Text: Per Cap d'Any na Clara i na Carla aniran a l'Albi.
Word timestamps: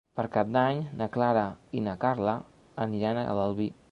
Per 0.19 0.23
Cap 0.35 0.47
d'Any 0.53 0.79
na 1.01 1.07
Clara 1.17 1.43
i 1.81 1.85
na 1.89 1.95
Carla 2.05 2.35
aniran 2.89 3.21
a 3.27 3.39
l'Albi. 3.41 3.73